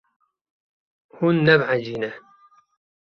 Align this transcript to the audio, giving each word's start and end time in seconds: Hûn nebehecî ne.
Hûn 1.15 1.35
nebehecî 1.47 1.95
ne. 2.01 2.11